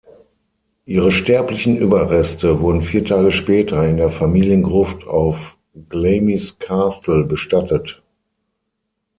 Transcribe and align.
Ihre 0.87 1.11
sterblichen 1.11 1.77
Überreste 1.77 2.59
wurden 2.59 2.81
vier 2.81 3.05
Tage 3.05 3.31
später 3.31 3.87
in 3.87 3.97
der 3.97 4.09
Familiengruft 4.09 5.05
auf 5.05 5.55
Glamis 5.89 6.57
Castle 6.57 7.23
bestattet. 7.23 8.01